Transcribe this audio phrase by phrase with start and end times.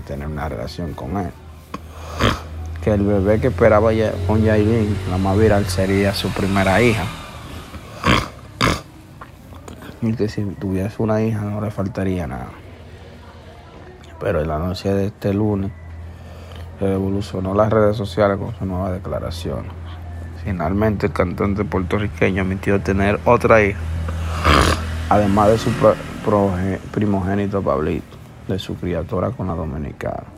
[0.00, 1.30] Tener una relación con él.
[2.82, 3.90] Que el bebé que esperaba
[4.26, 7.04] con Yailin, la más viral, sería su primera hija.
[10.00, 12.50] Y que si tuviese una hija no le faltaría nada.
[14.20, 15.72] Pero en la noche de este lunes
[16.80, 19.64] revolucionó las redes sociales con su nueva declaración.
[20.44, 23.78] Finalmente el cantante puertorriqueño admitió tener otra hija,
[25.08, 25.70] además de su
[26.92, 28.17] primogénito Pablito,
[28.48, 30.37] de su criatura con la dominicana.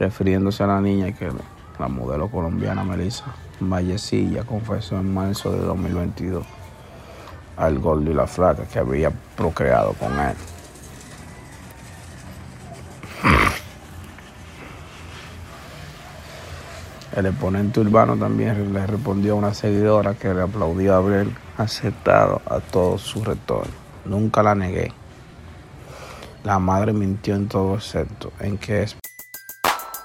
[0.00, 1.30] Refiriéndose a la niña que
[1.78, 3.26] la modelo colombiana Melissa
[3.60, 6.44] Vallecilla confesó en marzo de 2022
[7.58, 10.34] al gordo y la flaca que había procreado con él.
[17.14, 21.26] El exponente urbano también le respondió a una seguidora que le aplaudió haber
[21.58, 23.72] aceptado a todo su retorno.
[24.06, 24.92] Nunca la negué.
[26.44, 28.96] La madre mintió en todo excepto en que es